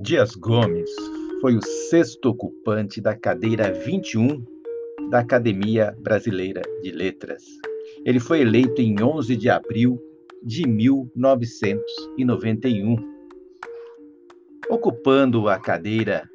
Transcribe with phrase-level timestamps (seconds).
[0.00, 0.88] Dias Gomes
[1.40, 1.60] foi o
[1.90, 4.40] sexto ocupante da cadeira 21
[5.10, 7.42] da Academia Brasileira de Letras.
[8.04, 10.00] Ele foi eleito em 11 de abril
[10.40, 12.96] de 1991,
[14.70, 16.30] ocupando a cadeira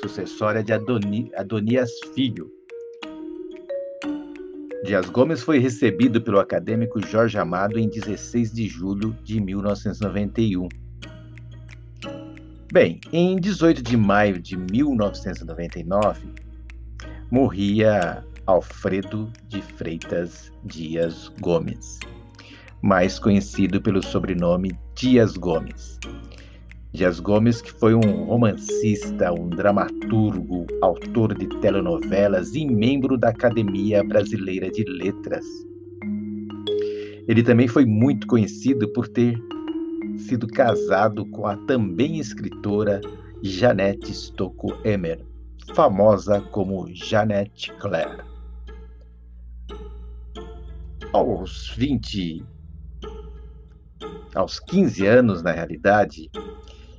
[0.00, 2.50] sucessória de Adoni, Adonias Filho.
[4.82, 10.68] Dias Gomes foi recebido pelo acadêmico Jorge Amado em 16 de julho de 1991
[12.74, 16.26] Bem, em 18 de maio de 1999,
[17.30, 22.00] morria Alfredo de Freitas Dias Gomes,
[22.82, 26.00] mais conhecido pelo sobrenome Dias Gomes.
[26.92, 34.02] Dias Gomes, que foi um romancista, um dramaturgo, autor de telenovelas e membro da Academia
[34.02, 35.46] Brasileira de Letras.
[37.28, 39.40] Ele também foi muito conhecido por ter
[40.18, 43.00] sido casado com a também escritora
[43.42, 45.24] Janete Stocco Emer,
[45.74, 48.22] famosa como Janete Claire.
[51.12, 52.44] Aos 20,
[54.34, 56.30] aos 15 anos, na realidade,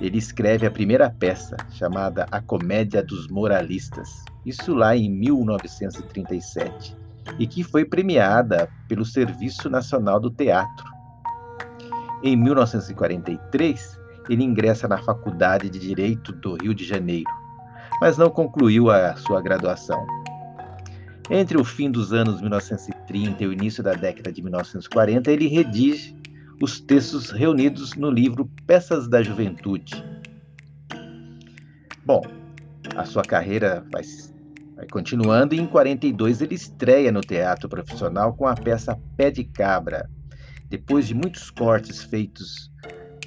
[0.00, 6.96] ele escreve a primeira peça, chamada A Comédia dos Moralistas, isso lá em 1937,
[7.38, 10.95] e que foi premiada pelo Serviço Nacional do Teatro
[12.22, 17.30] em 1943, ele ingressa na Faculdade de Direito do Rio de Janeiro,
[18.00, 20.04] mas não concluiu a sua graduação.
[21.30, 26.16] Entre o fim dos anos 1930 e o início da década de 1940, ele redige
[26.62, 30.04] os textos reunidos no livro Peças da Juventude.
[32.04, 32.22] Bom,
[32.94, 34.02] a sua carreira vai,
[34.76, 39.42] vai continuando e em 42 ele estreia no teatro profissional com a peça Pé de
[39.42, 40.08] Cabra,
[40.68, 42.70] depois de muitos cortes feitos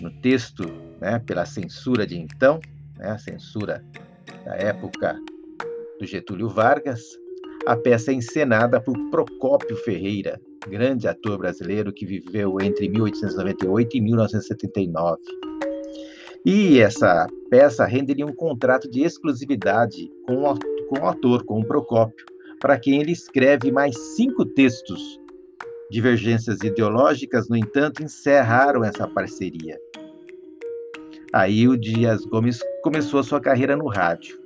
[0.02, 0.64] no texto
[1.00, 2.60] né, pela censura de então,
[2.98, 3.84] né, a censura
[4.46, 5.18] da época
[6.00, 7.02] do Getúlio Vargas,
[7.66, 14.02] a peça é encenada por Procópio Ferreira, grande ator brasileiro que viveu entre 1898 e
[14.02, 15.22] 1979.
[16.46, 22.26] E essa peça renderia um contrato de exclusividade com o ator, com o Procópio,
[22.60, 25.20] para quem ele escreve mais cinco textos
[25.90, 29.76] Divergências ideológicas, no entanto, encerraram essa parceria.
[31.34, 34.38] Aí o Dias Gomes começou a sua carreira no rádio.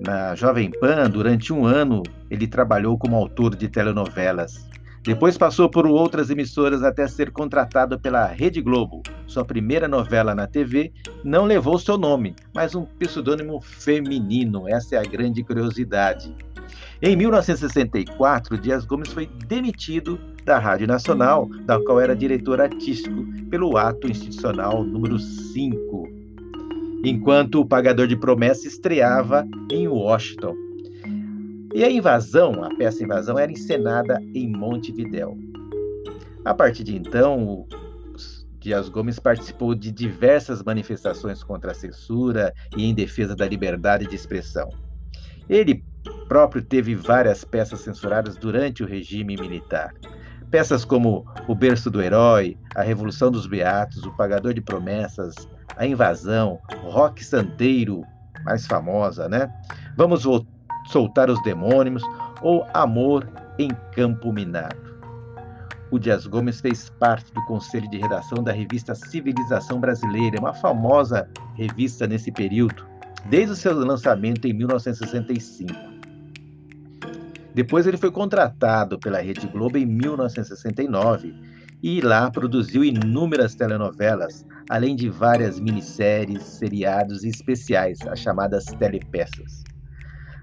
[0.00, 4.70] Na Jovem Pan, durante um ano, ele trabalhou como autor de telenovelas.
[5.02, 9.02] Depois passou por outras emissoras até ser contratado pela Rede Globo.
[9.26, 10.92] Sua primeira novela na TV
[11.24, 14.68] não levou seu nome, mas um pseudônimo feminino.
[14.68, 16.34] Essa é a grande curiosidade.
[17.02, 23.78] Em 1964, Dias Gomes foi demitido da Rádio Nacional, da qual era diretor artístico, pelo
[23.78, 26.08] ato institucional número 5,
[27.02, 30.54] enquanto o Pagador de Promessa estreava em Washington.
[31.72, 35.38] E a invasão, a peça Invasão, era encenada em Montevidéu.
[36.44, 37.66] A partir de então,
[38.58, 44.14] Dias Gomes participou de diversas manifestações contra a censura e em defesa da liberdade de
[44.14, 44.68] expressão.
[45.48, 45.82] Ele
[46.30, 49.92] próprio teve várias peças censuradas durante o regime militar.
[50.48, 55.34] Peças como O Berço do Herói, A Revolução dos Beatos, O Pagador de Promessas,
[55.76, 58.04] A Invasão, Rock Santeiro,
[58.44, 59.52] mais famosa, né?
[59.96, 60.22] Vamos
[60.86, 62.04] soltar os demônios
[62.42, 65.00] ou Amor em Campo Minado.
[65.90, 71.28] O Dias Gomes fez parte do conselho de redação da revista Civilização Brasileira, uma famosa
[71.56, 72.86] revista nesse período,
[73.28, 75.89] desde o seu lançamento em 1965.
[77.54, 81.34] Depois ele foi contratado pela Rede Globo em 1969
[81.82, 89.64] e lá produziu inúmeras telenovelas, além de várias minisséries, seriados e especiais, as chamadas telepeças.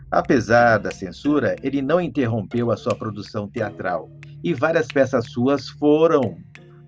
[0.10, 4.10] Apesar da censura, ele não interrompeu a sua produção teatral
[4.44, 6.38] e várias peças suas foram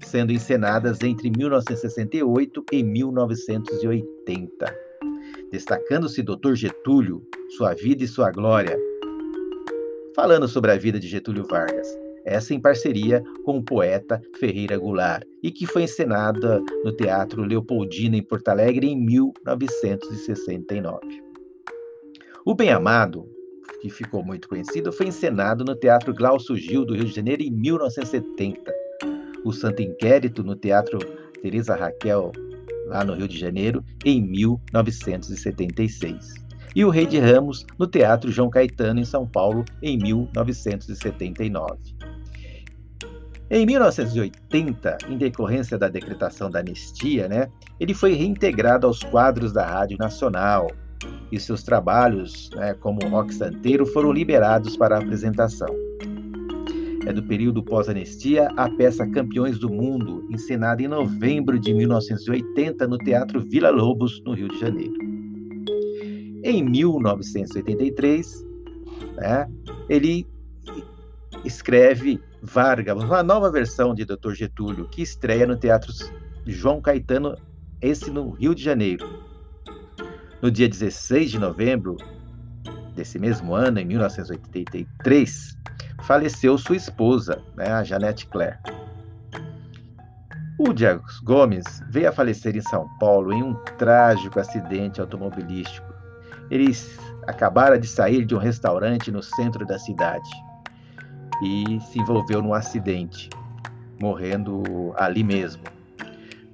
[0.01, 4.75] sendo encenadas entre 1968 e 1980.
[5.51, 6.53] Destacando-se Dr.
[6.53, 7.21] Getúlio,
[7.57, 8.77] Sua Vida e Sua Glória,
[10.15, 11.87] falando sobre a vida de Getúlio Vargas,
[12.25, 18.17] essa em parceria com o poeta Ferreira Goulart, e que foi encenada no Teatro Leopoldina
[18.17, 20.99] em Porto Alegre em 1969.
[22.45, 23.25] O Bem Amado,
[23.81, 27.51] que ficou muito conhecido, foi encenado no Teatro Glaucio Gil do Rio de Janeiro em
[27.51, 28.71] 1970.
[29.43, 30.99] O Santo Inquérito no Teatro
[31.41, 32.31] Teresa Raquel,
[32.87, 38.49] lá no Rio de Janeiro, em 1976 e O Rei de Ramos no Teatro João
[38.49, 41.77] Caetano, em São Paulo, em 1979.
[43.51, 47.47] Em 1980, em decorrência da decretação da anistia, né,
[47.79, 50.67] ele foi reintegrado aos quadros da Rádio Nacional
[51.31, 55.69] e seus trabalhos, né, como rock santeiro, foram liberados para apresentação.
[57.07, 62.99] É do período pós-anistia a peça Campeões do Mundo, encenada em novembro de 1980 no
[62.99, 65.08] Teatro Vila Lobos, no Rio de Janeiro.
[66.43, 68.45] Em 1983,
[69.17, 69.47] né,
[69.87, 70.27] ele
[71.43, 74.33] escreve Vargas, uma nova versão de Dr.
[74.33, 75.91] Getúlio, que estreia no Teatro
[76.45, 77.35] João Caetano,
[77.81, 79.05] esse no Rio de Janeiro.
[80.41, 81.97] No dia 16 de novembro
[82.95, 85.57] desse mesmo ano, em 1983,
[86.03, 88.59] faleceu sua esposa, né, a Janete Claire.
[90.57, 95.88] O Diego Gomes veio a falecer em São Paulo em um trágico acidente automobilístico.
[96.49, 96.97] Eles
[97.27, 100.29] acabaram de sair de um restaurante no centro da cidade
[101.43, 103.29] e se envolveu num acidente,
[104.01, 104.63] morrendo
[104.97, 105.61] ali mesmo,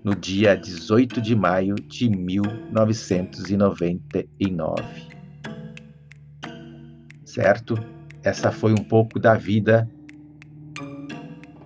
[0.04, 4.84] no dia 18 de maio de 1999.
[7.24, 7.76] Certo?
[8.24, 9.88] Essa foi um pouco da vida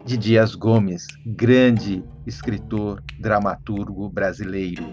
[0.05, 4.85] de Dias Gomes, grande escritor, dramaturgo brasileiro.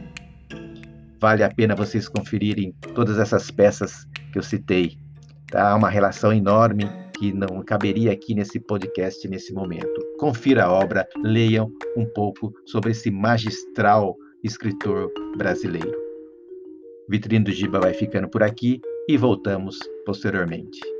[1.18, 4.98] Vale a pena vocês conferirem todas essas peças que eu citei.
[5.50, 5.70] Tá?
[5.70, 6.84] Há uma relação enorme
[7.18, 10.00] que não caberia aqui nesse podcast nesse momento.
[10.18, 14.14] Confira a obra, leiam um pouco sobre esse magistral
[14.44, 15.94] escritor brasileiro.
[17.08, 20.95] Vitrine do Giba vai ficando por aqui e voltamos posteriormente.